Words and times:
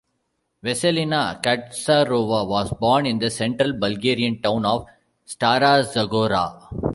Vesselina 0.63 1.39
Katsarova 1.43 2.47
was 2.47 2.73
born 2.79 3.05
in 3.05 3.19
the 3.19 3.29
central 3.29 3.71
Bulgarian 3.73 4.41
town 4.41 4.65
of 4.65 4.87
Stara 5.27 5.83
Zagora. 5.83 6.69